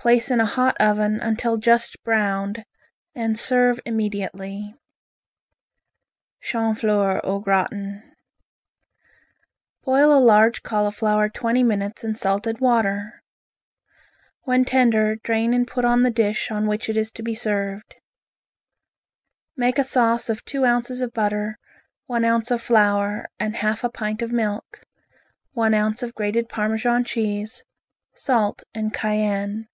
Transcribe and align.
Place 0.00 0.30
in 0.30 0.38
a 0.38 0.46
hot 0.46 0.76
oven 0.78 1.18
until 1.18 1.56
just 1.56 1.96
browned 2.04 2.64
and 3.16 3.36
serve 3.36 3.80
immediately. 3.84 4.76
Chonfleur 6.40 7.20
au 7.24 7.40
Gratin 7.40 8.14
Boil 9.82 10.12
a 10.16 10.22
large 10.22 10.62
cauliflower 10.62 11.28
twenty 11.28 11.64
minutes 11.64 12.04
in 12.04 12.14
salted 12.14 12.60
water. 12.60 13.24
When 14.44 14.64
tender 14.64 15.16
drain 15.16 15.52
and 15.52 15.66
put 15.66 15.84
on 15.84 16.04
the 16.04 16.12
dish 16.12 16.48
on 16.52 16.68
which 16.68 16.88
it 16.88 16.96
is 16.96 17.10
to 17.10 17.22
be 17.24 17.34
served. 17.34 17.96
Make 19.56 19.80
a 19.80 19.84
sauce 19.84 20.30
of 20.30 20.44
two 20.44 20.64
ounces 20.64 21.00
of 21.00 21.12
butter, 21.12 21.58
one 22.06 22.24
ounce 22.24 22.52
of 22.52 22.62
flour 22.62 23.26
and 23.40 23.56
half 23.56 23.82
a 23.82 23.90
pint 23.90 24.22
of 24.22 24.30
milk, 24.30 24.82
one 25.54 25.74
ounce 25.74 26.04
of 26.04 26.14
grated 26.14 26.48
Parmesan 26.48 27.02
cheese, 27.02 27.64
salt 28.14 28.62
and 28.72 28.94
cayenne. 28.94 29.66